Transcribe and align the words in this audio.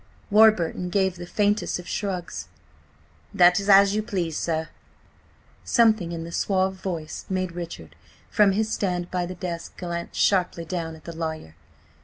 Warburton 0.31 0.89
gave 0.89 1.15
the 1.17 1.27
faintest 1.27 1.77
of 1.77 1.87
shrugs. 1.87 2.47
"That 3.35 3.59
is 3.59 3.69
as 3.69 3.93
you 3.95 4.01
please, 4.01 4.35
sir." 4.35 4.69
Something 5.63 6.11
in 6.11 6.23
the 6.23 6.31
suave 6.31 6.73
voice 6.77 7.23
made 7.29 7.51
Richard, 7.51 7.95
from 8.31 8.53
his 8.53 8.67
stand 8.71 9.11
by 9.11 9.27
the 9.27 9.35
desk, 9.35 9.77
glance 9.77 10.17
sharply 10.17 10.65
down 10.65 10.95
at 10.95 11.03
the 11.03 11.15
lawyer. 11.15 11.53